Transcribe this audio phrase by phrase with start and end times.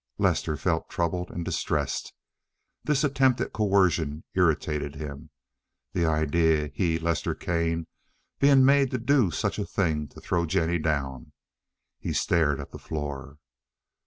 [0.17, 2.11] Lester felt troubled and distressed;
[2.83, 5.29] this attempt at coercion irritated him.
[5.93, 7.85] The idea—he, Lester Kane,
[8.39, 11.33] being made to do such a thing to throw Jennie down.
[11.99, 13.37] He stared at the floor.